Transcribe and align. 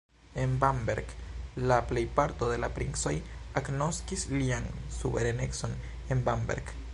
En 0.33 0.57
Bamberg 0.57 1.05
la 1.65 1.77
plejparto 1.91 2.49
de 2.51 2.57
la 2.63 2.69
princoj 2.79 3.13
agnoskis 3.61 4.27
lian 4.41 4.67
suverenecon 5.01 5.81
en 6.17 6.25
Bamberg. 6.31 6.75